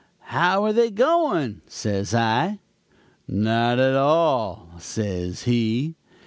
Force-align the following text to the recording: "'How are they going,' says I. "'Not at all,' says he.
"'How 0.33 0.63
are 0.65 0.73
they 0.73 0.89
going,' 0.89 1.61
says 1.67 2.15
I. 2.15 2.57
"'Not 3.27 3.77
at 3.77 3.93
all,' 3.93 4.69
says 4.79 5.43
he. 5.43 5.93